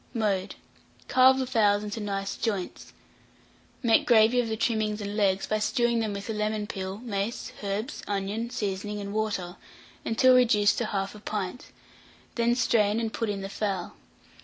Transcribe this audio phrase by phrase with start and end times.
[0.15, 0.55] Mode.
[1.07, 2.91] Carve the fowls into nice joints;
[3.83, 7.51] make gravy of the trimmings and legs, by stewing them with the lemon peel, mace,
[7.63, 9.57] herbs, onion, seasoning, and water,
[10.03, 11.67] until reduced to 1/2 pint;
[12.33, 13.93] then strain, and put in the fowl.